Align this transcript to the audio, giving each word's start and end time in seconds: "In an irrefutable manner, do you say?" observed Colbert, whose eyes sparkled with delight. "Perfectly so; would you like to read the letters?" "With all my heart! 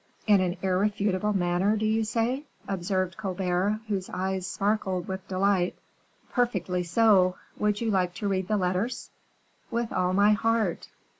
"In 0.25 0.41
an 0.41 0.57
irrefutable 0.63 1.33
manner, 1.33 1.77
do 1.77 1.85
you 1.85 2.03
say?" 2.03 2.45
observed 2.67 3.17
Colbert, 3.17 3.81
whose 3.87 4.09
eyes 4.09 4.47
sparkled 4.47 5.07
with 5.07 5.27
delight. 5.27 5.75
"Perfectly 6.31 6.81
so; 6.81 7.35
would 7.59 7.81
you 7.81 7.91
like 7.91 8.15
to 8.15 8.27
read 8.27 8.47
the 8.47 8.57
letters?" 8.57 9.11
"With 9.69 9.91
all 9.93 10.13
my 10.13 10.31
heart! 10.31 10.87